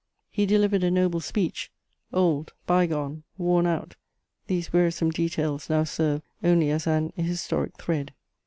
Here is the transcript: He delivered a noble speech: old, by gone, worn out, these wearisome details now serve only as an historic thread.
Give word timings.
He 0.31 0.47
delivered 0.47 0.83
a 0.83 0.89
noble 0.89 1.19
speech: 1.19 1.71
old, 2.11 2.53
by 2.65 2.87
gone, 2.87 3.21
worn 3.37 3.67
out, 3.67 3.97
these 4.47 4.73
wearisome 4.73 5.11
details 5.11 5.69
now 5.69 5.83
serve 5.83 6.23
only 6.43 6.71
as 6.71 6.87
an 6.87 7.13
historic 7.17 7.77
thread. 7.77 8.11